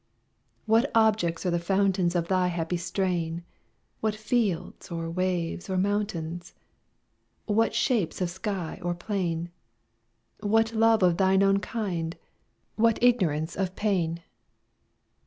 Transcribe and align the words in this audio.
What 0.65 0.89
objects 0.95 1.45
are 1.45 1.51
the 1.51 1.59
fountains 1.59 2.15
Of 2.15 2.27
thy 2.27 2.47
happy 2.47 2.75
strain? 2.77 3.43
What 3.99 4.15
fields, 4.15 4.89
or 4.89 5.11
waves, 5.11 5.69
or 5.69 5.77
mountains? 5.77 6.55
What 7.45 7.75
shapes 7.75 8.19
of 8.19 8.31
sky 8.31 8.79
or 8.81 8.95
plain? 8.95 9.51
What 10.39 10.73
love 10.73 11.03
of 11.03 11.17
thine 11.17 11.43
own 11.43 11.59
kind? 11.59 12.15
what 12.77 12.97
ignorance 12.99 13.55
of 13.55 13.75
pain? 13.75 14.21